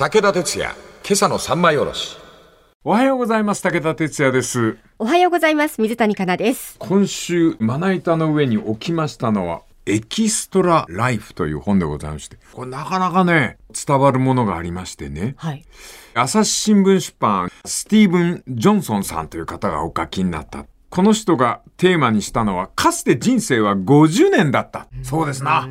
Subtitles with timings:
[0.00, 0.74] 武田鉄矢、
[1.04, 2.16] 今朝の三枚おろし。
[2.84, 3.62] おはようございます。
[3.62, 4.78] 武田哲也です。
[4.98, 5.78] おはようございます。
[5.78, 6.76] 水谷香奈です。
[6.78, 15.34] 今週、まな板の上に置きましたのは、エキストラライフという本でございまして、これなかなかね、伝わるものがありましてね。
[15.36, 15.66] はい。
[16.14, 20.64] 朝日新聞出版、スティーブン・ジョンソンさんという方がお書きになった。
[20.88, 24.86] この人がテーマにしたのは、かつて人生は50年だった。
[25.02, 25.68] そうですな。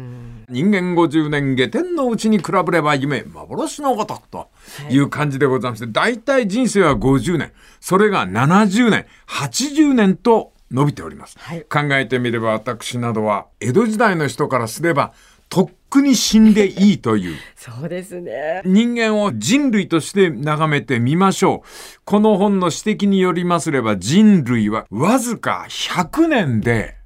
[0.50, 4.47] 人間50年下天のうちに比べれば夢、幻のごとくと
[4.89, 11.37] いう感じでございまして、大体人生は50年、それが70年、80年と伸びております。
[11.39, 15.14] はい考えてみれば私などは、江戸時代の人からすれば、
[15.50, 18.61] とっくに死んでいいという、 そうですね。
[18.65, 22.00] 人間を人類として眺めてみましょう。
[22.06, 26.98] この本の指摘によりますれば人類はわずか100年で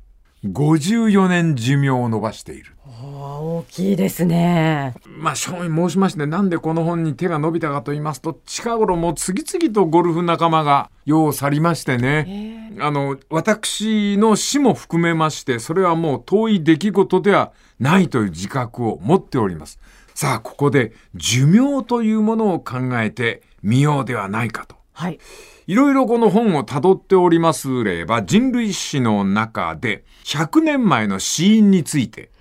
[0.46, 2.74] 54年寿命を伸ばしている。
[2.86, 4.94] 大きいですね。
[5.06, 12.72] まあ、正味申しまして、なんでこの本に手が伸びたかと言いますと、近頃もう次々とゴルフ仲間が世を去りましてね。
[12.80, 19.80] あの、私の死も含めまして、それはもう遠い出来事ではないという自覚を持っております。
[20.16, 24.76] さあ、ここで寿命というものを考えてみようではないかと。
[24.94, 25.20] はい。
[25.68, 32.32] いろいろこの本を辿っておりますれば、人類史の中で100年前の死因について、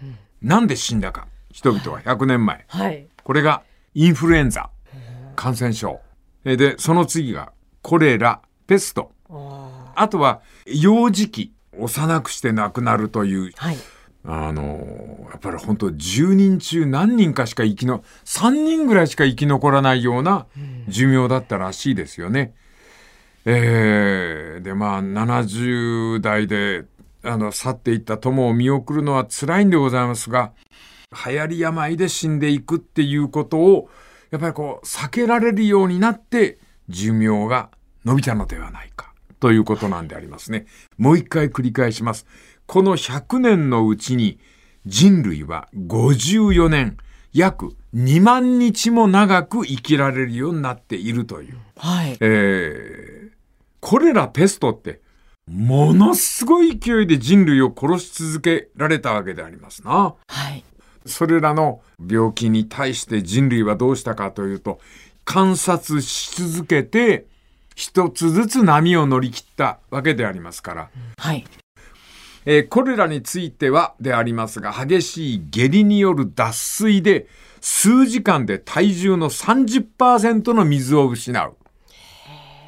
[0.40, 2.64] なんで死んだか、人々は100年前。
[2.68, 3.06] はい。
[3.22, 3.62] これが
[3.94, 4.70] インフルエンザ、
[5.36, 6.00] 感染症。
[6.44, 9.12] えで、その次がコレラ、ペスト。
[9.94, 13.76] あとは幼児期、幼くして亡くなるという、はい。
[14.24, 20.46] あのやっぱり本当10人中何人かしか生きの、3人ぐらいしか生き残らないような
[20.88, 22.54] 寿命だったらしいですよね。
[23.44, 26.84] えー、で、まあ、70代で、
[27.22, 30.52] あの、去っていった友を見送るのは辛いんでございますが、
[31.26, 33.90] 流行り病で死んでいくっていうことを、
[34.30, 37.70] やっぱりこう、避けられるようになって、寿命が
[38.04, 40.66] 伸びたのではないか、ということなんでありますね。
[40.96, 42.26] もう一回繰り返します。
[42.66, 44.38] この100年のうちに、
[44.86, 46.96] 人類は54年、
[47.32, 51.58] 約2万日も長く生きられるようになっているという。
[51.76, 52.16] はい。
[52.20, 53.30] えー、
[53.82, 55.00] コレラ、ペストって、
[55.50, 60.14] ものすごい勢いで人類を殺し続けられたわけでありますな。
[60.28, 60.64] はい。
[61.04, 64.78] それらの病気に対して人類はどうしたかというと、
[65.24, 67.26] 観察し続けて、
[67.74, 70.90] 一つずつ波を乗り切ったわけでありますから。
[71.18, 71.44] はい。
[72.44, 77.26] えーコレラについてはでありますが、激しい下痢による脱水で、
[77.60, 81.56] 数時間で体重の30%の水を失う。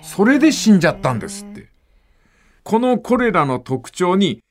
[0.05, 1.69] それで死んじゃったんですって。
[2.63, 4.43] このコレラの特徴に、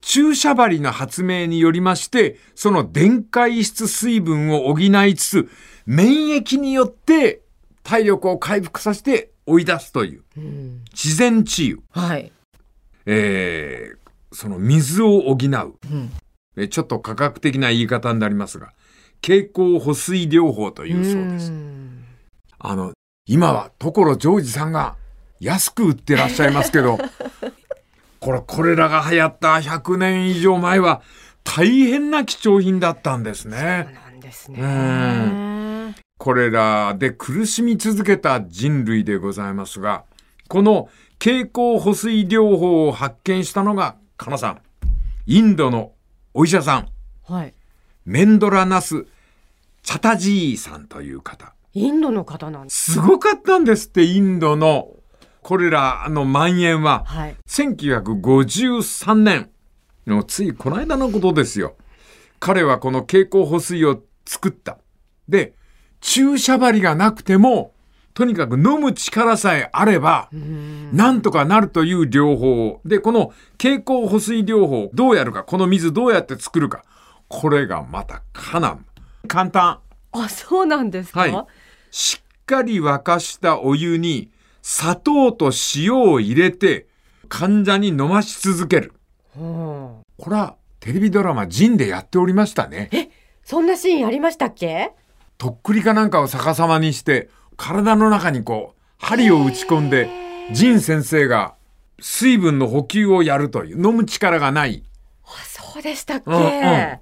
[0.00, 5.50] 注射針の発明によりまして、その電解質水分を補いつつ、
[5.86, 7.42] 免疫によって
[7.82, 10.22] 体力を回復させて追い出すという、
[10.92, 11.78] 自然治癒。
[11.90, 12.32] はい。
[13.06, 14.02] えー
[14.32, 15.38] その水を補う、
[16.56, 18.72] えちょっと科学的な言い方になりますが、
[19.20, 21.52] 経口補水療法というそうです。
[22.58, 22.92] あの、
[23.24, 24.96] 今は所ジョージさんが
[25.38, 26.98] 安く売ってらっしゃいますけど、
[28.18, 31.02] これ、これらが流行った100年以上前は
[31.44, 33.96] 大変な貴重品だったんですね。
[34.10, 35.94] なんですうね。
[36.18, 40.04] これらで苦しみ続けた人類でございますが、
[40.48, 40.88] この
[41.20, 44.60] 経口補水療法を発見したのが、かなさん、
[45.26, 45.92] インドの
[46.34, 46.88] お医者さん、
[47.24, 47.54] はい。
[48.04, 49.06] メンドラナス・
[49.84, 51.54] チャタジーさんという方。
[51.74, 52.92] インドの方なんです。
[52.92, 54.90] すごかったんですって、インドの
[55.42, 57.04] これらの蔓延は。
[57.06, 57.36] はい。
[57.48, 59.50] 1953年
[60.06, 61.76] のついこの間のことですよ。
[62.40, 64.78] 彼はこの経口補水を作った。
[65.28, 65.54] で、
[66.00, 67.72] 注射針がなくても、
[68.14, 70.28] とにかく飲む力さえあれば、
[70.92, 72.80] なんとかなるという療法。
[72.84, 76.84] で、この経口補水療法、どうやるか、この水どうやって作るか。
[77.28, 78.78] これがまたかな。
[79.26, 79.78] 簡単。
[80.12, 81.20] あ、そうなんですか？
[81.20, 81.46] はい。
[81.92, 84.30] しっかり沸かしたお湯に
[84.62, 86.86] 砂糖と塩を入れて
[87.28, 88.94] 患者に飲まし続ける。
[89.36, 93.10] うんこれはテレビドラマジンでやっておりましたね。
[93.44, 94.92] そんなシーンありましたっけ？
[95.36, 100.08] とっくりかなんかを逆さまにして体の中にこう針を打ち込んで
[100.52, 101.54] ジン先生が
[102.00, 104.82] 水分の補給をやるという飲む力がない。
[105.24, 106.30] あ、そうでしたっけ？
[106.30, 106.98] うんうん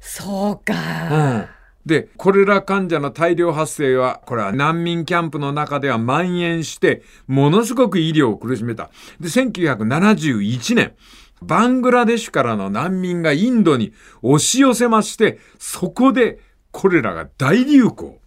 [0.00, 0.74] そうか。
[1.10, 1.48] うん
[1.86, 8.90] で、コレラ患者の大量発生は、これは難民キャンプの中では蔓延して、ものすごく医療を苦しめた。
[9.20, 10.94] で、1971年、
[11.42, 13.92] バングラデシュからの難民がインドに
[14.22, 16.38] 押し寄せまして、そこで
[16.70, 18.18] コレラが大流行。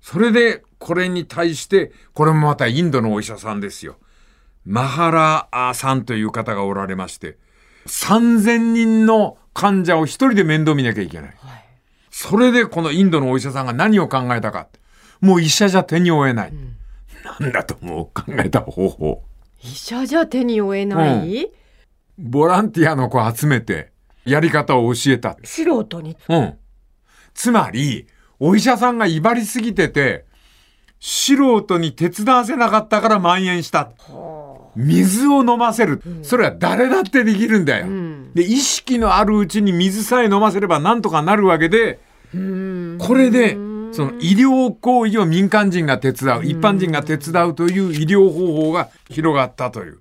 [0.00, 3.96] それで、これに対して、これもまたインドのお医者さんですよ。
[4.64, 7.38] マハラーさんという方がおられまして、
[7.86, 11.34] 3000人の患者を一人で面倒見なきゃいけない。
[11.38, 11.71] はい。
[12.22, 14.68] それでこのインドのお医者さんが何を考えたか。
[15.20, 16.52] もう医者じゃ手に負えない。
[17.40, 19.24] なんだと思う考えた方法。
[19.60, 21.50] 医者じゃ手に負えない、
[22.16, 23.90] ボランティアの子集めて、
[24.24, 25.36] やり方を教えた。
[25.42, 26.16] 素人に。
[26.28, 26.54] うん。
[27.34, 28.06] つまり、
[28.38, 30.24] お医者さんが威張りすぎてて、
[31.00, 33.90] 素人に手伝わせなかったから蔓延した。
[34.76, 36.00] 水を飲ませる。
[36.22, 37.86] それは誰だってできるんだよ。
[37.86, 42.11] んで、意識のあるうちに水さえ飲ませればなんとかなるわけで、うん。
[42.32, 43.56] これで、
[43.92, 49.98] その医療行為を民間人が手伝う、一般人が手伝うという医療方法が広がったという。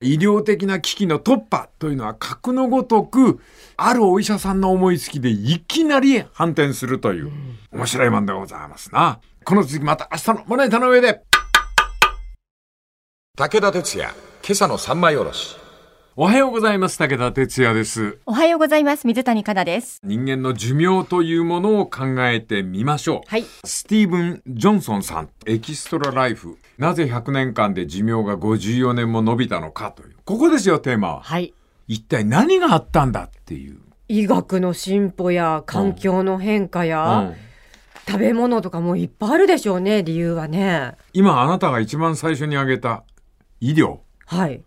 [0.00, 3.40] 医療的な危機の突破というのは格のごとく、
[3.76, 7.32] あるお医者さんの思いつきでいきなり反転するという、
[7.72, 9.18] 面白いもんでございますな。
[9.44, 11.22] この続きまた明日の胸板の上で。
[13.36, 14.10] 武田鉄矢、
[14.46, 15.63] 今朝の三枚おろし。
[16.16, 16.96] おはようございます。
[16.96, 18.18] 武田哲也です。
[18.24, 19.04] おはようございます。
[19.04, 20.00] 水谷香奈です。
[20.04, 23.20] 人間の寿命というものを考えてみましょう。
[23.26, 23.44] はい。
[23.64, 26.56] スティーブン・ジョンソンさん、エキストラライフ。
[26.78, 30.14] なぜ100年間で寿命が54年も伸びたのかという。
[30.24, 31.20] ここですよ、テーマは。
[31.20, 31.52] はい。
[31.88, 33.78] 一体何があったんだっていう。
[34.06, 37.34] 医学の進歩や環境の変化や、うん
[38.06, 40.92] 食べ物とかもいっぱいあるでしょうね、理由はね。
[41.14, 43.02] 今あなたが一番最初に挙げた
[43.60, 44.00] 医療。
[44.26, 44.62] はい。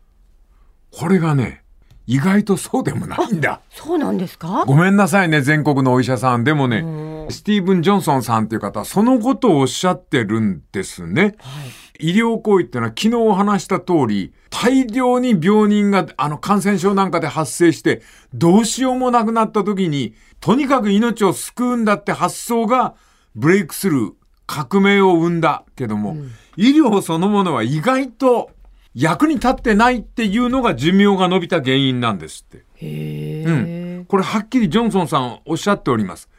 [0.99, 1.61] これがね、
[2.07, 3.61] 意外とそうでもないんだ。
[3.69, 4.63] そうなんですか？
[4.65, 6.43] ごめんなさいね、全国のお医者さん。
[6.43, 11.35] でもね、うんスティーブン・ジョンソンさんっていう方はそのことをおっしゃってるんですね。
[11.39, 11.65] は
[11.99, 12.11] い。
[12.11, 18.01] 医療行為っていうのは昨日お話した通り、大量に病人があの感染症なんかで発生して、
[18.33, 22.95] どうしようもなくなった時に、とにかく命を救うんだって発想が
[23.35, 24.13] ブレイクスルー、
[24.47, 26.15] 革命を生んだけども、
[26.55, 28.51] 医療そのものは意外と
[28.99, 32.65] 役に立ってないっていうのが寿命が伸びた原因なんですって。
[32.77, 34.05] へうえ。
[34.07, 36.31] これはっきりジョンソンさんおっしゃっております。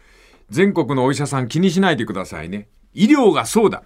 [0.51, 2.67] 全国のお医者さん気にしないでくださいね。
[2.95, 3.85] 医療がそうだ。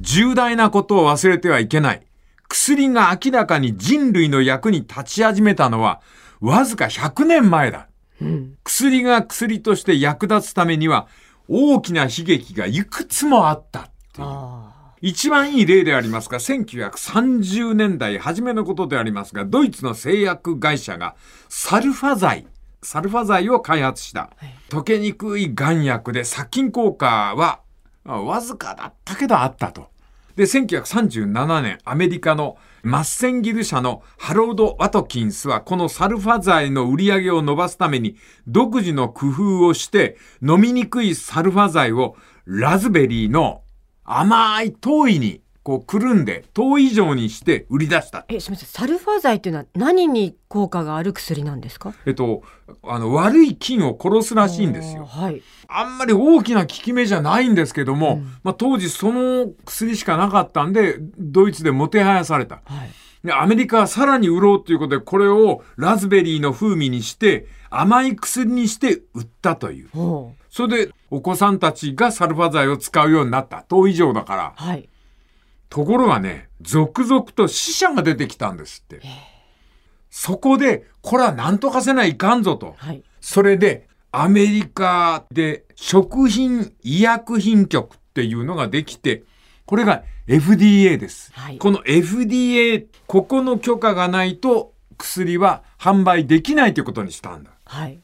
[0.00, 2.02] 重大なことを忘れてはいけない。
[2.46, 6.02] 薬が明らかに人類の役に立ち始めたのは
[6.42, 7.88] わずか100年前だ。
[8.20, 8.58] うん。
[8.64, 11.08] 薬が薬として役立つためには
[11.48, 14.77] 大きな悲劇がいくつもあったっていう。
[14.98, 21.14] あ一番いい例でありますが、1930年代初めのことでありますが、ドイツの製薬会社が
[21.48, 22.46] サルファ剤、
[22.82, 24.30] サルファ剤を開発した。
[24.68, 27.60] 溶けにくい眼薬で殺菌効果は
[28.04, 29.88] あわずかだったけどあったと。
[30.36, 38.16] で、1937年、アメリカのマッセンギル社のハロード・ワトキンスは、このサルファ剤の売り上げを伸ばすために、
[38.46, 42.16] 独自の工夫をして、飲みにくいサルファ剤を
[42.46, 43.62] ラズベリーの
[44.10, 48.24] 甘い糖衣にこうくるんで、糖以上にして売り出した。
[48.28, 48.68] え、すみません。
[48.70, 51.92] サルファ剤っていうのは何に効果がある薬なんですか？
[52.06, 52.42] えっと、
[52.84, 55.04] あの、悪い菌を殺すらしいんですよ。
[55.04, 55.42] はい。
[55.68, 62.62] あんまり大きな効き目じゃないんですけども、まあ当時その薬しかなかったんで、ドイツでもてはやされた。
[62.64, 62.90] はい。
[63.22, 69.90] でアメリカはさらに売ろうということで、これをラズベリーの風味にして、甘い薬にして売ったという。
[69.92, 70.44] ほう。
[70.48, 73.62] それで、お子さんたちがサルファ剤を使うようになった。
[73.62, 74.52] 糖以上だから。
[74.56, 74.88] はい。
[75.68, 79.00] ところがね、続々と死者が出てきたんですって。
[80.10, 82.74] そこで、これは何とかせないかんぞと。
[82.78, 83.02] はい。
[83.20, 89.24] それで、アメリカで食品医薬品局っていうのができて、
[89.66, 91.30] これが FDA です。
[91.34, 97.50] はいこの FDA、ここの許可がないと薬は販売できないということにしたんだ。
[97.64, 97.98] はい。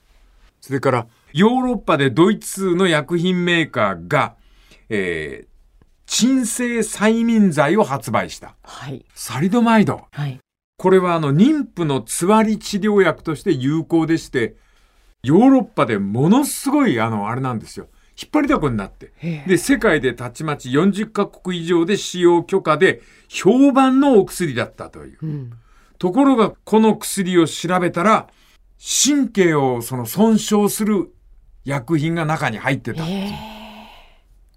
[0.61, 4.37] それから、ヨーロッパでドイツの薬品メーカーが、
[4.89, 5.47] えー、
[6.07, 8.55] 鎮静催眠剤を発売した。
[8.63, 9.05] はい。
[9.17, 10.05] サリドマイド。
[10.13, 10.39] はい。
[10.79, 14.55] これはあの妊婦のつわり治療薬として有効でして、
[15.25, 17.89] ヨーロッパでものすごいあの、あれなんですよ。
[18.17, 19.13] 引っ張りだこになって。
[19.49, 25.19] で、世界でたちまち40カ国以上で使用許可で評判のお薬だったという。
[25.21, 25.53] うん。
[25.99, 28.29] ところが、この薬を調べたら、
[28.79, 31.14] 神経をその損傷する
[31.65, 33.05] 薬品が中に入ってた。
[33.07, 33.33] え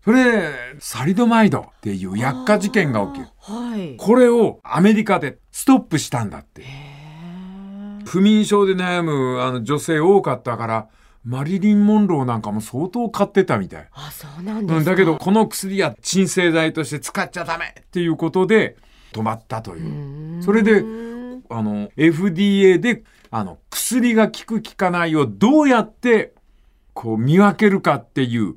[0.03, 3.27] それで、サリドマイドっていう薬価事件が起きる。
[3.39, 3.97] はい。
[3.97, 6.63] これをアメリカでストップしたんだって。
[8.05, 10.87] 不眠症で悩むあの女性多かったから、
[11.25, 13.89] マリリン・モンローなんかも相当買ってたみたい。
[13.91, 18.77] あ、そうなんですだけど、この薬は鎮静剤として使っちゃダメっていうことで
[19.11, 20.41] 止まったという。
[20.41, 20.85] それで、
[21.49, 26.33] あの、FDA で、あの、薬が効く効かないをどうやって、
[26.97, 28.55] こう見分けるかっていう、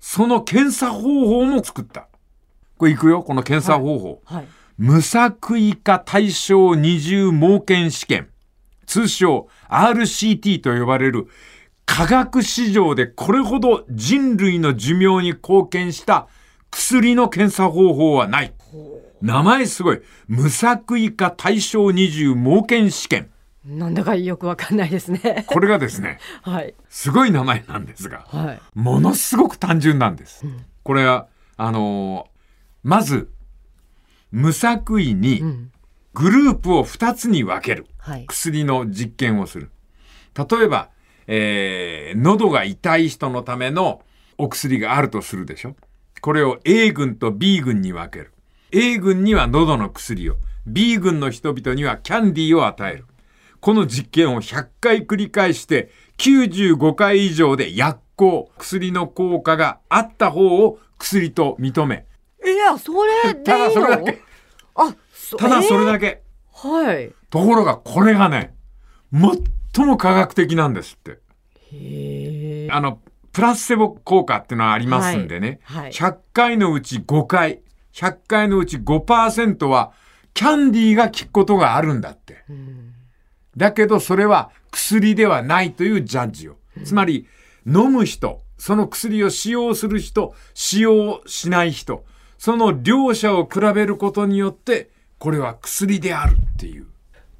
[0.00, 2.08] その検査方法も作った。
[2.76, 4.22] これいくよ、この検査方法。
[4.24, 4.48] はい。
[4.76, 8.28] 無作為化対象二重盲検試験。
[8.86, 11.28] 通称 RCT と呼ばれる
[11.86, 16.26] 科学史上でこれほど人類の寿命に貢献した
[16.72, 18.52] 薬の検査方法はない。
[19.22, 20.00] 名前すごい。
[20.26, 23.30] 無作為化対象二重盲検試験。
[23.64, 25.44] なんだかよくわかんないですね。
[25.46, 26.74] これがですね、はい。
[26.88, 28.60] すごい名前なんですが、はい。
[28.74, 30.44] ものすごく単純なんです。
[30.82, 31.26] これは、
[31.56, 32.40] あのー
[32.82, 33.30] まず、
[34.30, 35.70] 無作為にん
[36.14, 37.86] グループを2つに分ける。
[37.98, 38.26] はい。
[38.26, 39.70] 薬の実験をする。
[40.34, 40.88] 例えば、
[41.26, 44.02] えー、喉が痛い人のための
[44.38, 45.76] お薬があるとするでしょ
[46.20, 48.32] これを A 群と B 群に分ける。
[48.72, 50.36] A 群には喉の薬を、
[50.66, 53.04] B 群の人々にはキャンディーを与える。
[53.60, 62.06] この実験を100回繰り返して、95回以上で薬効、薬の効果があった方を薬と認め。
[62.44, 63.44] いや、それでいいの？
[63.44, 64.22] ただそれだけ。
[64.74, 65.86] あ、そただそれけ。
[65.86, 66.22] だけ。
[66.52, 67.12] はい。
[67.30, 68.54] ところがこれがね、
[69.12, 71.18] 最も科学的なんですって。
[71.72, 72.68] へえ。
[72.70, 73.00] あの、
[73.32, 75.60] プラセボ効果っていうのはありますんでね。
[75.62, 77.62] はいはい100回のうち5回、
[77.94, 79.92] 100回のうち5%は
[80.34, 82.44] キャンディーが効くことがあるんだって。
[83.56, 86.56] だけどそれは薬ではないというジャッジを。
[86.84, 87.26] つまり、
[87.66, 92.04] 飲む人、その薬を使用する人、使用しない人、
[92.38, 96.86] その両者を比べることによって、これは薬であるっていう。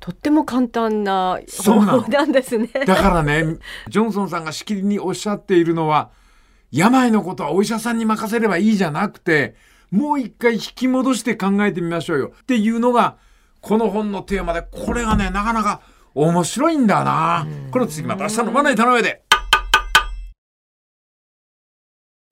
[0.00, 2.69] とっても簡単なそうなの方法なんですね。
[2.87, 6.11] だからね、ジョンソンさんがしきりにおっしゃっているのは、
[6.73, 9.57] 病のことはお医者さんに任せればいいじゃなくて、
[9.90, 13.17] もう一回引き戻して考えてみましょうよっていうのが、
[13.61, 15.83] この本のテーマで、これがね、なかなか
[16.14, 17.47] 面白いんだな。
[17.71, 19.23] これ次また明日のマネー頼めで。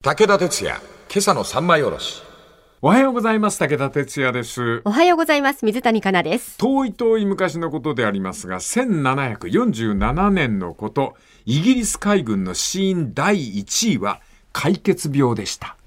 [0.03, 2.21] 武田鉄矢、今朝の三枚おろし。
[2.81, 3.59] おはようございます。
[3.59, 4.81] 武田哲也です。
[4.83, 5.63] おはようございます。
[5.65, 6.57] 水谷香奈です。
[6.57, 14.19] 遠い遠い昔のことでありますが、1747年のこと、イギリス海軍の死因第1位は
[14.51, 15.77] 解決病でした。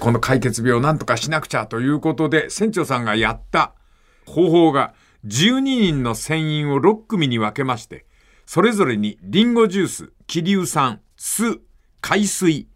[0.00, 3.72] この解決病を何とかしなくちゃということで、船長さんがやった
[4.26, 4.94] 方法が、
[5.26, 8.06] 12人の船員を6組に分けまして、
[8.46, 11.60] それぞれにリンゴジュース、気硫酸、酢、
[12.00, 12.68] 海水、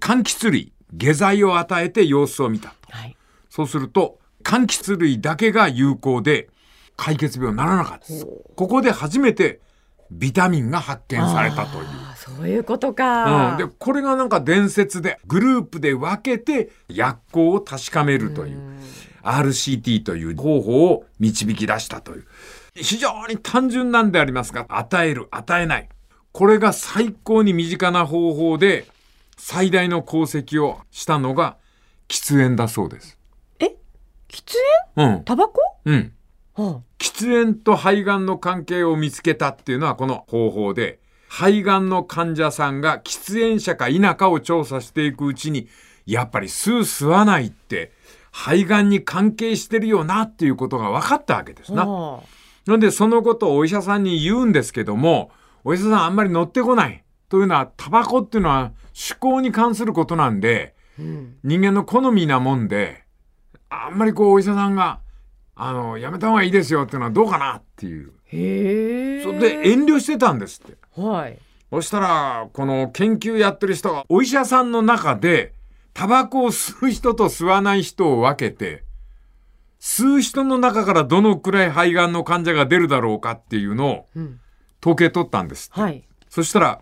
[0.00, 2.74] 柑橘類、下剤を与えて様子を見た。
[2.90, 3.16] はい。
[3.48, 6.48] そうすると、柑橘類だけが有効で、
[6.96, 8.26] 解決病にならなかったです。
[8.56, 9.60] ここで初めて、
[10.10, 11.84] ビタミンが発見されたという。
[11.86, 13.52] あ、そういうことか。
[13.52, 18.71] うん、でこれがなんか伝説でグループで分けて薬効を確かめるという
[19.24, 22.26] RCT という方法を導き出したという。
[22.74, 25.88] 非常に単純なんでありますが与える与えない。
[26.32, 28.86] これが最高に身近な方法で
[29.36, 31.56] 最大の功績をしたのが
[32.08, 33.18] 喫煙だそうです。
[33.58, 33.76] え？
[34.28, 34.54] 喫
[34.96, 35.60] うん、煙タバコ？
[35.84, 36.12] うん。
[36.54, 45.68] は喫煙と肺がんの関係を見つけたっていうのはこの方法で、肺がんの患者さんが喫煙者か否かを調査していくうちに、
[46.04, 47.92] やっぱり吸う吸わないって、
[48.32, 51.76] 肺がんに関係してるよなっていうことが分かったわけですあ。
[51.76, 51.86] な。
[51.86, 52.22] は
[52.66, 55.30] なんでそのことをお医者さんに言うんですけども、
[55.64, 57.04] お医者さんあんまり乗ってこない。
[57.28, 61.36] というのは、タバコっていうのは趣向に関することなんで、あうん。
[61.42, 63.04] 人間の好みなもんで、
[63.70, 65.00] あんまりこうお医者さんが、
[65.54, 68.12] あの、やめた方がいいですよっていうのはどうかなっていう。
[68.26, 69.22] へえ。
[69.22, 70.76] それで遠慮してたんですって。
[71.00, 71.38] はい。
[71.70, 75.54] そしたら、この研究やってる人が、お医者さんの中で、
[75.94, 78.84] タバコを吸う人と吸わない人を分けて、
[79.80, 84.40] 吸う人の中からどのくらい肺がんの患者が出るだろうかっていうのをうん。
[84.82, 85.80] 統計取ったんですって。
[85.80, 86.02] はい。
[86.28, 86.80] そしたら、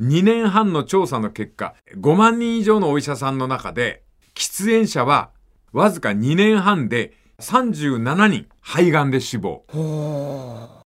[0.00, 4.04] 2年半の調査の結果、5万人以上のお医者さんの中で、
[4.34, 5.30] 喫煙者は
[5.72, 9.64] わずか2年半で37人肺がんで死亡。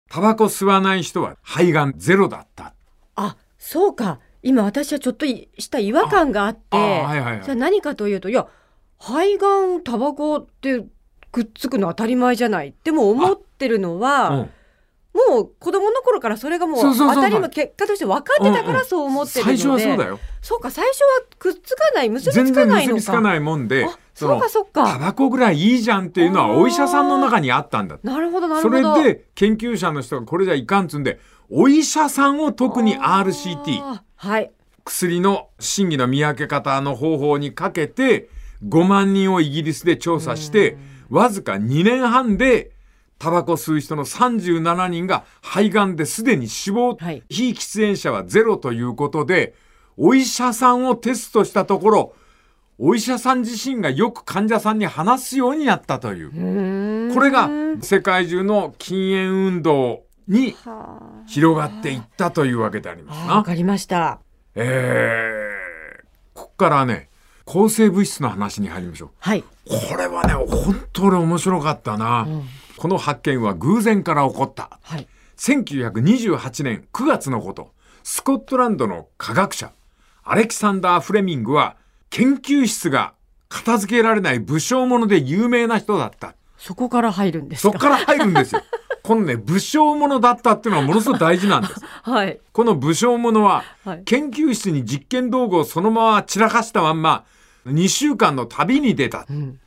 [0.08, 2.74] タバコ吸わない人は肺がんゼロだった。
[3.14, 4.20] あ、そうか。
[4.42, 7.42] 今私はちょっといした違和感があって、ああはいはいはい。
[7.42, 8.46] それは何かというと、いや、
[8.98, 10.84] 肺がん、タバコって
[11.30, 12.74] くっつくの当たり前じゃない。
[12.84, 14.50] でも思ってるのは、うん。
[15.14, 17.14] もう子供の頃からそれがもうそうそうそう。
[17.16, 20.18] 当たり前結果として分かってたからそう思ってるので、最初はそうだよ。
[20.40, 21.06] そうか最初は
[21.38, 22.94] くっつかない結び全つか然ないのか。
[22.94, 24.90] 結びつかないもんであ、そうかそうか。
[24.94, 27.98] タバコぐらいいいじゃんっていうのはお医者さんの中にあったんだ。
[28.02, 29.02] なるほどなるそほど。
[29.02, 31.20] れで研究者の人がこれじゃいかんっつんで、
[31.50, 34.52] お医者さんを特に RCT、はい。
[34.84, 38.28] 薬の真偽の見分け方の方法にかけて
[38.64, 40.76] 5万人をイギリスで調査して
[41.10, 42.70] わずか2年半で
[43.18, 47.24] タバコ吸う人の37人が肺がんですでに死亡、はい。
[47.28, 49.54] 非喫煙者はゼロということで
[49.96, 52.14] お医者さんをテストしたところ、
[52.78, 57.12] お医者さん自身がよく患者さんに話すようになったという。
[57.12, 57.50] これが
[57.80, 60.56] 世界中の禁煙運動に
[61.26, 63.36] 広がっていったというわけでありますな。
[63.36, 64.18] わかりました。
[64.54, 67.08] えー、ここからね、
[67.44, 69.10] 抗生物質の話に入りましょう。
[69.18, 69.42] はい。
[69.42, 72.26] これはね、本当に面白かったな。
[72.76, 74.78] この発見は偶然から起こった。
[74.82, 75.06] はい。
[75.38, 77.72] 1928年9月のこと、
[78.02, 79.72] スコットランドの科学者、
[80.24, 81.76] アレキサンダー・フレミングは、
[82.10, 83.14] 研究室が
[83.48, 86.34] 片付けられない武将者で有名な人だった。
[86.58, 87.72] そこから入るんですか？
[87.72, 88.62] そっから入るんですよ。
[89.02, 91.74] このね、武将者だったっていうのはものすごく大事なんです。
[92.02, 92.40] はい。
[92.52, 97.24] この武将者ははい、研究室に実験道具をそのまま散らかしたまんま、
[97.66, 99.20] 2週間の旅に出た。
[99.22, 99.58] ん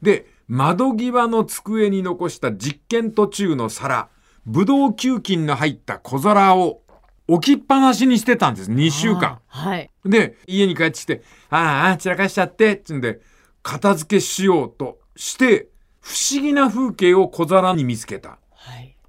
[0.00, 4.08] で、窓際の机に残した実験途中の皿、
[4.46, 6.82] ブドウ球菌の入った小皿を
[7.26, 8.70] 置きっぱなしにしてたんです。
[8.70, 9.38] 2週間。
[9.46, 9.90] はい。
[10.04, 13.20] で、家に帰ってきて、ああ、散らかしちゃって、つんで、
[13.62, 15.68] 片付けしようとして、
[16.00, 18.38] 不思議な風景を小皿に見つけた。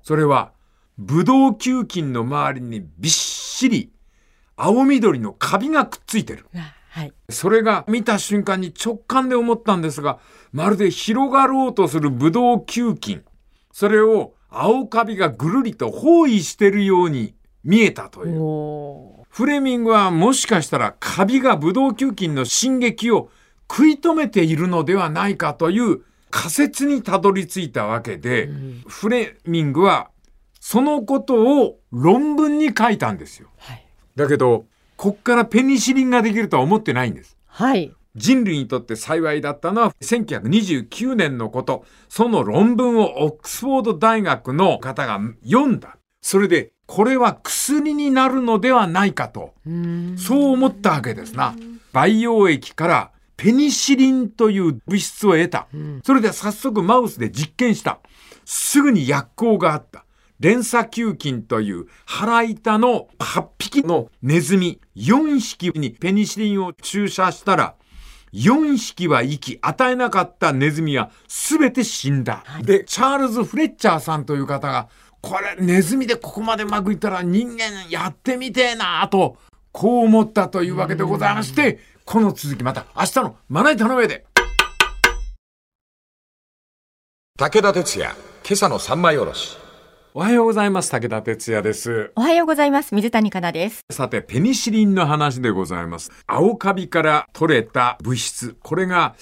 [0.06, 0.14] はい。
[0.14, 0.52] それは、
[0.98, 3.92] ブドウ球菌の周りにびっしり、
[4.56, 6.46] 青緑のカビがくっついてる。
[6.56, 7.14] あはい。
[7.30, 10.20] それが見た瞬間に直感で思ったんですが、
[10.54, 13.26] まるで広がろうとするブドウ球菌。
[13.74, 17.36] それを青カビがぐるりと包囲してるように
[17.66, 18.42] 見えたという。
[18.42, 23.30] おフレミングはもしかしたらカビがブドウ球菌の進撃を
[23.70, 26.04] 食い止めているのではないかという
[26.36, 28.50] 仮説にたどり着いたわけで、
[28.88, 30.10] フレミングは
[30.60, 33.48] そのことを論文に書いたんですよ。
[33.58, 33.86] はい。
[34.18, 34.66] だけど、
[34.98, 37.38] こっからペニシリンができるとは思ってないんです。
[37.46, 37.94] はい。
[38.18, 41.86] 人類にとって幸いだったのは1929年のこと。
[42.10, 45.98] その論文をオックスフォード大学の方が読んだ。
[46.22, 49.54] それで、これは薬になるのではないかと、
[50.18, 51.56] そう思ったわけですな。
[51.94, 55.68] 培養液からペニシリンという物質を得た。
[56.04, 58.00] それで早速マウスで実験した。
[58.46, 60.06] すぐに薬効があった。
[60.40, 67.76] 連鎖球菌という腹板の8匹のネズミ4匹にペニシリンを注射したら、
[68.34, 72.44] 4匹は生き、与えなかったネズミは全て死んだ。
[72.64, 74.90] で、チャールズ・フレッチャーさんという方が、
[75.22, 79.38] これネズミでここまでうまくいったら人間やってみてえなぁと、
[79.72, 84.28] こう思ったというわけでございまして、この続きまた明日のまな板の上で。
[87.36, 88.12] 武田鉄矢、
[88.46, 89.58] 今朝の三枚おろし。
[90.14, 90.92] おはようございます。
[90.92, 92.12] 武田哲也です。
[92.16, 92.94] おはようございます。
[92.94, 93.82] 水谷香奈です。
[93.92, 96.12] さて、ペニシリンの話でございます。
[96.28, 98.56] 青カビから取れた物質。
[98.62, 99.16] これが、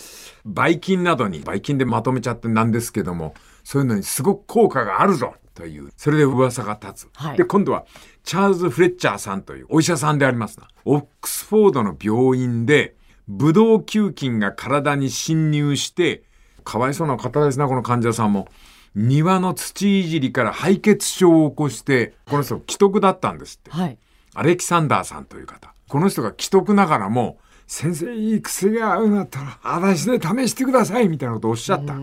[0.44, 7.10] ばい菌などに、ばい菌でまとめちゃってなんですけども、そういうのにすごく効果があるぞという、それで噂が立つ。
[7.16, 7.86] はいで、今度は、
[8.24, 10.68] チャールズ・フレッチャーさんというお医者さんでありますな。
[10.86, 12.96] オックスフォードの病院で、
[13.28, 16.24] ブドウ球菌が体に侵入して、
[16.64, 18.48] かわいそうな方ですな、この患者さんも。
[18.96, 23.72] 庭の土いじりから敗血症を起こして、この人、既得だったんですって。
[23.72, 23.98] はい。
[24.36, 25.74] アレキサンダーさんという方。
[25.90, 31.96] この人が既得ながらも、先生いい薬が合うんだったら、私で試してくださいみたいなことをおっしゃった。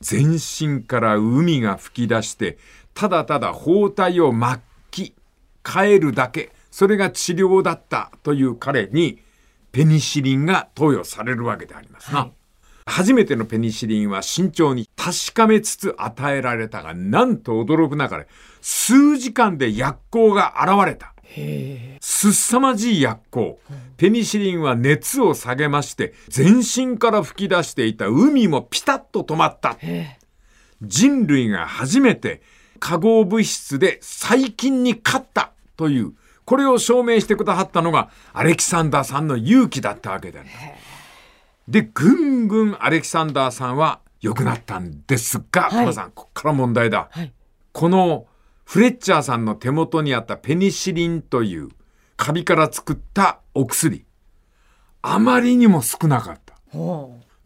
[0.00, 2.58] 全身から海が吹き出して、
[2.94, 4.62] ただただ包帯を巻き、
[5.66, 6.52] 変えるだけ。
[6.70, 9.20] それが治療だったという彼に、
[9.72, 12.30] ペニシリンが投与されるわけでありますな。
[12.86, 18.26] 初めてのペニシリンは慎重に確かめつつ与えられたが、なんと驚くなかれ、
[18.60, 21.14] 数時間で薬効が現れた。
[22.00, 23.60] すさまじい薬効。
[23.96, 29.78] ペニシリンは熱を下げまして、全身から吹き出していた海もピタッと止まった。
[30.82, 32.42] 人類が初めて
[32.82, 36.14] 化合物質で細菌に勝ったという、
[36.44, 40.66] これを証明してくださったのがアレキサンダーさんの勇気だったわけであります。
[41.68, 47.08] で、ぐんぐんアレキサンダーさんは良くなったんですが、はい皆さん、こっから問題だ。
[47.12, 47.32] はい。
[47.70, 48.26] この
[48.64, 51.68] フレッチャーさんの手元にあったペニシリンという
[52.16, 54.04] カビから作ったお薬。
[55.02, 56.56] あまりにも少なかった。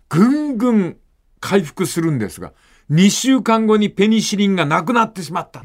[0.08, 0.96] ぐんぐん
[1.40, 2.54] 回復するんですが、
[2.90, 5.62] 2週間後にペニシリンがなくなってしまった。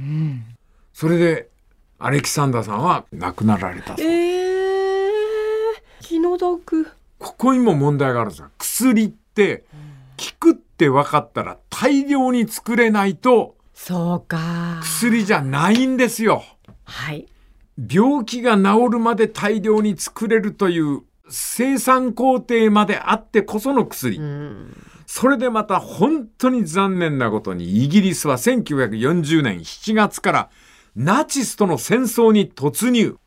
[0.94, 1.50] それで、
[2.00, 4.06] アレキサンダーさんは亡くなられたそう。
[4.06, 6.88] えー、気の毒。
[7.20, 8.50] ここにも問題があるんですよ。
[8.58, 9.64] 薬って、
[10.18, 14.80] 効くって分かったら大量に作れないとそうか。
[14.84, 16.44] 薬じゃないんですよ。
[16.84, 17.26] はい。
[17.92, 21.02] 病気が治るまで大量に作れるという
[21.32, 24.18] 生産工程まであってこその薬。
[24.18, 24.78] うん。
[25.08, 30.50] それでまた本当に残念なことにイギリスは1940年7月から
[30.96, 33.18] ナチスとの戦争に突入。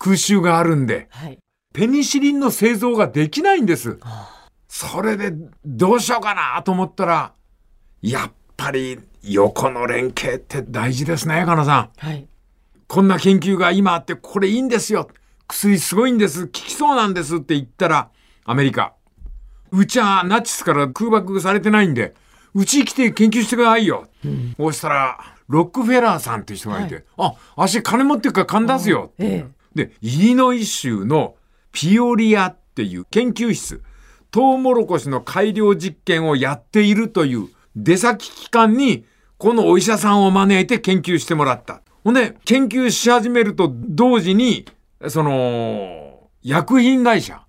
[0.00, 1.38] 空襲があるんで、はい。
[1.72, 3.98] ペニシリンの製造ができないんです。
[4.66, 5.32] それで
[5.64, 7.34] どうしようかなと思ったら、
[8.00, 11.90] やっぱり横の連携って大事ですね、かなさん。
[11.98, 12.26] はい。
[12.88, 15.08] こんな研究が今あって、これいいんですよ。
[15.50, 16.46] 薬すごいんです。
[16.46, 18.10] 効きそうなんですって言ったら、
[18.44, 18.94] アメリカ。
[19.72, 22.14] うちはナチスから空爆されてないんで、
[22.54, 24.08] うち来て研究してくださいよ。
[24.56, 31.34] そうしたら、ロックフェラーさんって人がいて、あ、足金持ってるから金出すよっていうので、イリノイ州の
[31.72, 33.82] ピオリアっていう研究室、
[34.30, 39.04] トウモロコシの改良実験をやっているという出先機関に、
[39.38, 41.82] このお医者さんを招いて研究してもらった。
[42.04, 44.66] ほんで、研究し始めると同時に、
[45.08, 47.42] その、薬品会社、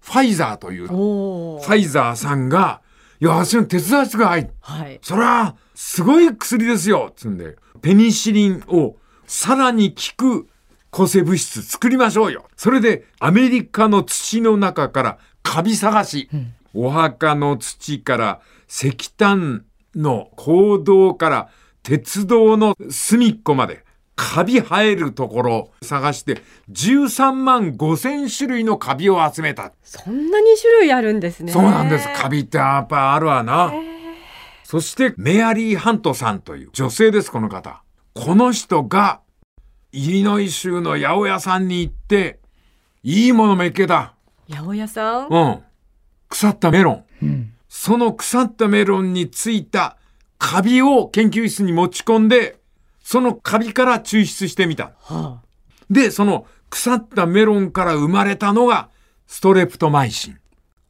[0.00, 1.58] ファイザーという、フ。
[1.58, 2.80] ァイザーさんが、
[3.20, 4.50] いや、私の手伝いしてください。
[4.60, 4.98] はい。
[5.02, 10.48] それは、すごい薬ですよつんで、ペニシリンをさらに効く
[10.90, 12.46] 抗生物質作りましょうよ。
[12.56, 16.28] それで、アメリカの土の中からカビ探し、
[16.74, 19.64] お墓の土から石炭
[19.94, 21.48] の坑道から
[21.82, 23.84] 鉄道の隅っこまで、
[24.16, 29.72] カビ生えるところを探して、13万5千種類のカビを集めた。
[29.82, 31.52] そんなに種類あるんですね。
[31.52, 32.08] そうなんです。
[32.16, 33.72] カビってやっぱあるわな。
[34.64, 37.82] そして、メアリー・ハントさんという女性です、この方。
[38.14, 39.20] この人が、
[39.92, 42.40] イリノイ州の八百屋さんに行って、
[43.02, 44.14] いいものめっけだ。
[44.48, 45.28] 八百屋さん？
[45.28, 45.62] うん。
[46.28, 47.52] 腐ったメロン。
[47.68, 49.98] その腐ったメロンについた
[50.38, 52.58] カビを研究室に持ち込んで、
[53.08, 54.90] そのカビから抽出してみた。
[55.02, 55.40] は
[55.88, 58.88] で、その腐ったメロンから生まれたのが、
[59.28, 60.40] ストレプトマイシン。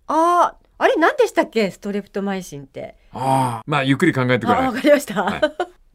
[0.07, 0.55] あ。
[0.57, 1.70] あーあれ何でしたっけ？
[1.70, 2.96] ストレプトマイシンって。
[3.12, 3.62] ああ。
[3.66, 4.81] まあ、ゆっくり考えてくあ、ださいわか。
[4.81, 5.22] りました。
[5.22, 5.40] はい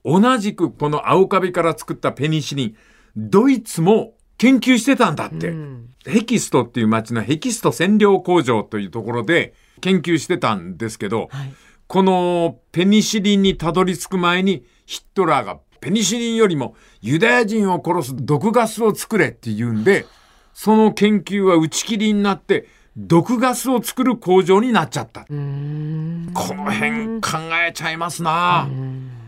[0.03, 2.75] 同じくこの青カビから作ったペニシリン、
[3.17, 5.49] ドイツも研究してたんだって。
[5.49, 11.53] うんヘキストっていう町のヘキスト染料工場というところで研究してたんですけど、はい。
[11.87, 20.05] このペニシリンにたどり着く前にヒットラーがペニシリンよりもユダヤ人を殺す毒ガスを作れって言うんで、
[20.53, 25.21] その研究は打ち切りになって毒ガスを作る工場になっちゃった。
[25.21, 28.69] この辺考えちゃいますな。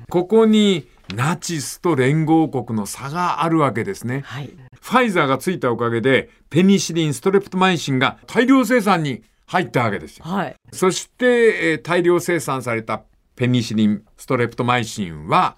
[0.09, 4.21] ここにナチスと連合国の差があるわけですね。
[4.25, 4.51] はい。
[4.79, 10.25] ファイザーがついたおかげで、ペニシリン、ストレプトマイシンが大量生産に入ったわけですよ。
[10.25, 10.55] はい。
[10.71, 13.01] そして、えー大量生産された
[13.35, 15.55] ペニシリン、ストレプトマイシンは、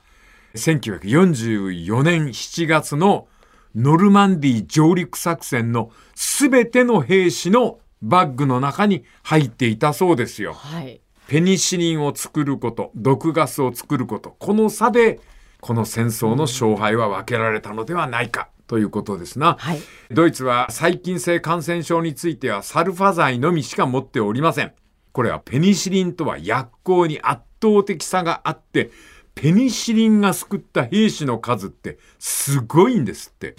[0.56, 3.28] 1944年7月の
[3.76, 10.54] ノルマンディー上陸作戦のすべての兵士のバッグの中に入っていたそうですよ。
[10.54, 11.02] はい。
[11.28, 15.20] ペニシリンを作ること、毒ガスを作ること、この差で、
[15.60, 19.58] この戦争の勝敗は分けられたのではないかということですな。
[19.60, 19.80] はい。
[20.12, 24.74] ドイツは細菌性感染症についてはサルファ剤のみしか持っておりません。
[25.12, 28.92] これはペニシリンとは薬効に圧倒的差があって、
[29.36, 33.56] ペニシリンが救った兵士の数ってすごいんですって。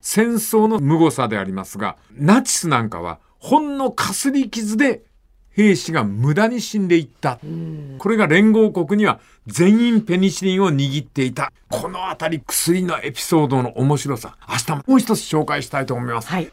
[0.00, 5.02] 戦争の無誤さでありますが、ナチスなんかはほんのかすり傷で
[5.50, 7.38] 兵士が無駄に死んでいった。
[7.98, 11.52] これが連合国には全員ペニシリンを握っていた。
[11.70, 14.36] このあたり薬のエピソードの面白さ。
[14.48, 16.28] 明日もう一つ紹介したいと思います。
[16.28, 16.50] はい。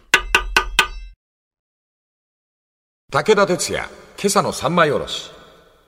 [3.12, 5.41] 武田鉄矢、今朝の三枚おろし。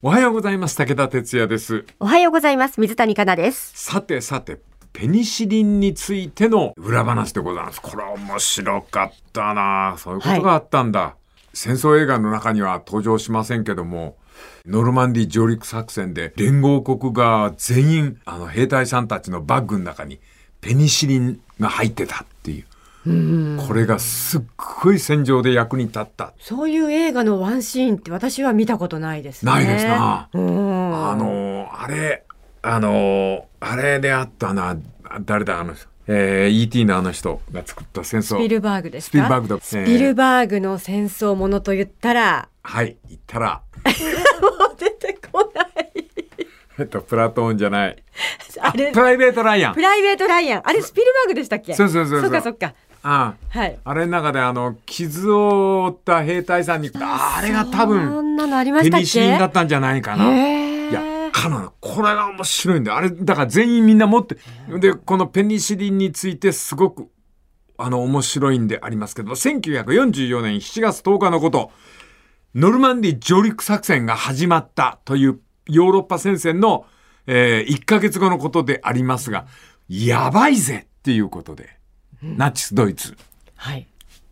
[0.06, 0.76] おはようございます。
[0.76, 1.86] 武田哲也です。
[1.98, 2.82] おはようございます。
[2.82, 3.72] 水谷香奈です。
[3.74, 4.60] さてさて、
[4.92, 7.82] ペニシリンについての裏話でございます。
[7.82, 11.16] これは面白かったなそういうことがあったんだ。
[11.54, 14.18] 戦争映画の中には登場しませんけども、
[14.66, 20.20] ノルマンディー上陸作戦で連合国が全員、あの兵隊さんたちのバッグの中に
[20.60, 22.66] ペニシリンが入ってたっていう。
[23.06, 26.34] これがすっごい戦場で役に立った。
[26.40, 29.52] そういう映画のワンシーンって私は見たことないですね。
[29.52, 30.30] ないですな。
[30.34, 31.10] うん。
[31.10, 32.24] あのーあれ、
[32.62, 34.78] あのーあれであったな、
[35.22, 35.88] 誰だ、あの人。
[36.06, 36.84] えー、E.T.
[36.86, 38.36] のあの人が作った戦争。
[38.36, 39.12] スピルバーグですか？
[39.12, 43.62] スピルバーグだスピルバーグの戦争ものと言ったら、はい、言ったら、
[44.42, 45.94] もう出てこない。
[46.80, 48.04] えっと、プラトーンじゃない。
[48.60, 49.82] あれプ、ライベート・ライアンプ。
[49.82, 50.62] ライベート・ライアン。
[50.66, 51.74] あれ、スピルバーグでしたっけ？
[51.74, 52.74] そうそうそうそうそっかそっか。
[53.04, 53.78] あはい。
[53.84, 59.02] ああれの中で、あの、傷を負った兵隊さんに、あれが多そ分、んなのありまペしたっけ？
[59.04, 60.26] ニシリンだったんじゃないかな。
[60.90, 62.98] いや、カナダ、これが面白いんだよ。
[62.98, 64.38] あれ、だから全員みんな持って、
[64.80, 67.08] で、このペニシリンについてすごく、
[67.78, 71.72] あの、面白いんでありますけど、1944年7月10日のこと、
[72.56, 76.86] ノルマンディ上陸作戦が始まったというヨーロッパ戦線の、
[77.26, 79.48] えー1ヶ月後のことでありますが、
[79.90, 81.78] やばいぜっていうことで、
[82.24, 83.18] ナチスドイツ、
[83.58, 83.86] はい。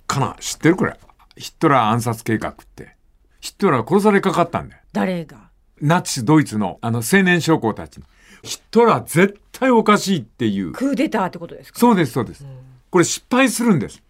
[0.07, 0.37] かな？
[0.39, 0.77] 知ってる？
[0.77, 0.97] これ。
[1.35, 2.95] ヒトラー暗殺計画って。
[3.41, 4.81] ヒトラー殺されかかったんだよ。
[4.93, 5.49] 誰が？
[5.81, 8.03] ナチスドイツのあの青年将校たちに。
[8.43, 10.71] ヒトラー絶対おかしいっていう。
[10.71, 11.79] クーデターってことですか？
[11.79, 12.45] そうです、そうです。
[12.89, 14.01] これ失敗するんです。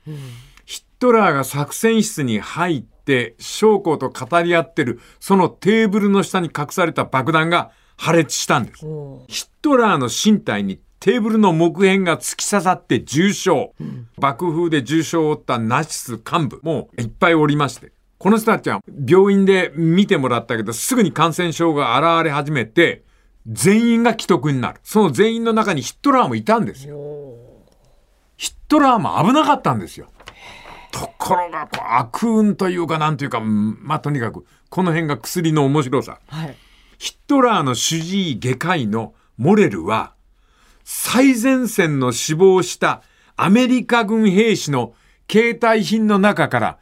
[0.66, 8.86] ヒトラーが作戦室に入って、将校と語り合ってる、そのテーブルの下に隠された爆弾が破裂したんです。
[9.28, 13.72] ヒトラーの身体にテーブルの木片が突き刺さって重傷。
[14.20, 17.92] 爆風で重傷を負ったナチス幹部もいっぱいおりまして。
[18.20, 23.04] この人たちは病院で見てもらったけど、すぐに感染症が現れ始めて、
[23.48, 24.80] 全員が既得になる。
[24.84, 26.98] その全員の中にヒトラーもいたんですよ。
[28.38, 30.08] ヒトラーも危なかったんですよ。
[30.92, 36.20] ところが、こう悪運というか、なんというか、うんまあ、とにかく、この辺が薬の面白さ。
[36.28, 36.56] はい
[37.02, 40.14] ヒトラーの主治医外科医のモレルは、
[40.94, 43.02] 最前線の死亡した
[43.38, 44.94] アメリカ軍兵士の
[45.32, 46.78] 携帯品の中から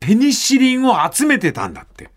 [0.00, 2.10] ペニシリンを集めてたんだって。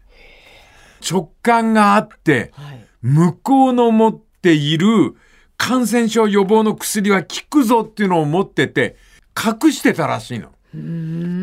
[1.08, 5.16] 直感があって、はい向こうの持っている
[5.58, 8.96] 感染症予防の薬は効くぞっていうのを持ってて、
[9.38, 10.54] 隠してたらしいの。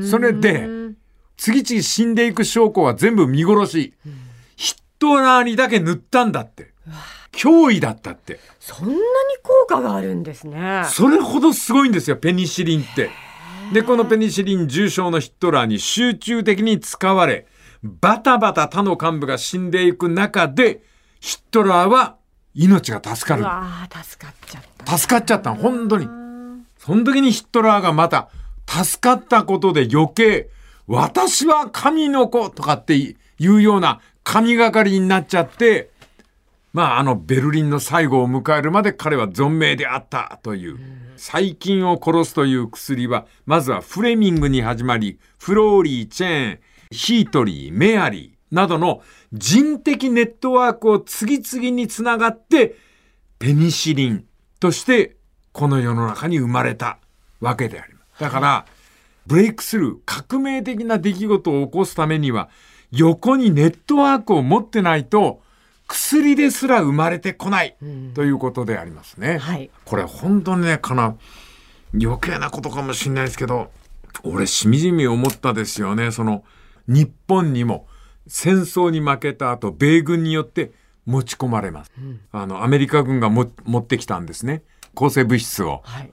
[0.08, 0.66] それで、
[1.36, 3.94] 次々死んでいく証拠は全部見殺し。
[4.56, 6.72] ヒトラーにだけ塗ったんだって。
[7.32, 8.40] 脅威だったって。
[8.58, 8.98] そんなに
[9.42, 13.10] 効果があるんですねそれほどすごいんですよ、ペニシリンって。
[13.72, 17.46] で、このペニシリン重症のヒトラーに集中的に使われ、
[17.82, 20.82] バタバタ他の幹部が死んでいく中で、
[21.20, 22.16] ヒトラーは
[22.54, 23.42] 命が助かる。
[23.42, 26.08] うわー助かっちゃった助かっちゃったの、本当に。
[26.78, 28.28] その時にヒトラーがまた、
[28.66, 30.48] 助かったことで余計、
[30.86, 35.90] 私は神の子とかっていうような神がかりになっちゃって、
[36.72, 40.78] まあ、あの、ベルリンの最後を迎えるまで彼は存命であったという。
[41.16, 46.58] 細菌を殺すという薬は、まずはフレミングに始まり、フローリー、チェーン、
[46.90, 49.02] ヒートリー、メアリーなどの
[49.32, 52.76] 人的ネットワークを次々につながって、
[53.38, 54.24] ペニシリン
[54.60, 55.16] として
[55.52, 56.98] この世の中に生まれた
[57.40, 58.20] わけであります。
[58.20, 58.66] だから、
[59.26, 62.48] ブレイクスルー、革命的な出来事を起こすためには、
[62.92, 65.42] 横にネットワークを持ってないと、
[65.90, 67.76] 薬ですら生まれてこない
[68.14, 69.38] ということでありますね。
[69.38, 71.16] はいこれ本当にね、かな、
[71.92, 73.70] 余計なことかもしれないですけど、
[74.22, 76.12] 俺しみじみ思ったですよね。
[76.12, 76.44] その、
[76.86, 77.88] 日本にも
[78.28, 80.72] 戦争に負けた後、米軍によって
[81.06, 81.90] 持ち込まれます。
[82.30, 84.62] あの、アメリカ軍がも持ってきたんですね。
[84.94, 85.82] 抗生物質を。
[85.84, 86.12] はい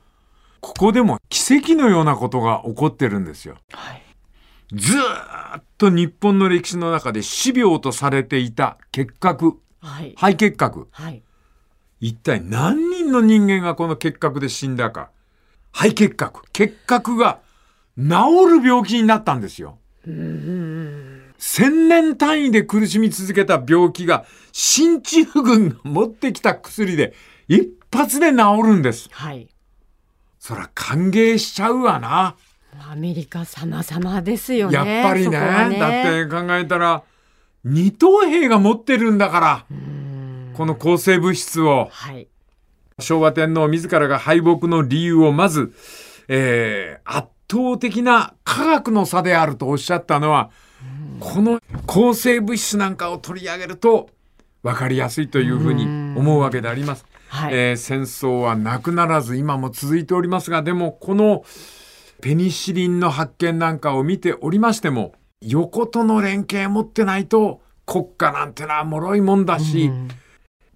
[0.60, 3.58] ここでも奇跡のようなことが起こってるんですよ。
[3.72, 4.02] はい
[4.74, 10.88] ずーっと日本の歴史の中で死病とされていた結核、はい肺結核。
[10.92, 11.24] はい
[12.00, 15.10] 一体何人の人間がこの結核で死んだか。
[15.72, 16.44] 肺結核。
[16.52, 17.40] 結核が
[17.98, 18.04] 治
[18.62, 19.80] る病気になったんですよ。
[21.38, 27.14] 千年単位で苦しみ続けた病気が、進駐軍が持ってきた薬で
[27.48, 29.10] 一発で治るんです。
[29.12, 29.48] はい
[30.40, 32.36] そら歓迎しちゃうわな。
[32.92, 37.04] アメリカ様々ですよねやっぱりねねだって考えたら、
[37.70, 39.66] 二等兵が持ってるんだから、
[40.54, 41.90] この抗生物質を。
[41.92, 42.28] はい。
[43.00, 45.74] 昭和天皇自らが敗北の理由をまず、
[46.28, 50.50] えー圧倒的な科学の差であるとおっしゃったのは、
[51.20, 54.10] この抗生物質なんかを取り上げると
[54.64, 55.86] 分かりやすいというふうに
[56.20, 57.06] 思うわけであります。
[57.30, 57.54] はい。
[57.54, 61.46] えー戦争はなくならず今も続いておりますが、でもこの
[62.22, 69.92] ペニシリンの発見なんかを見ておりましても、横との連携持ってないと国家なんてのは脆いもんだし、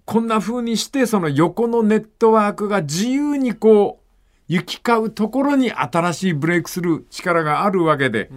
[0.04, 4.02] こんな風にしてその横のネットワークが自由にこう
[4.48, 8.30] 行き交うところに新しいブレイクスルー力があるわけで、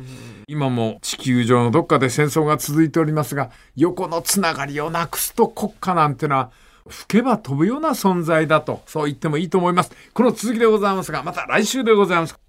[0.48, 6.52] 今も地球上のどっかで戦争が続いておりますが、横のつながりをなくすと国家なんてのは
[6.88, 9.92] 吹けば飛ぶような存在だと、そう言ってもいいと思います。
[10.14, 12.45] この続きでございますが、また来週でございます。